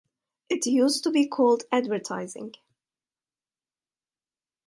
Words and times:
It 0.49 0.65
used 0.65 1.03
to 1.03 1.11
be 1.11 1.27
called 1.27 1.65
advertising 1.71 2.55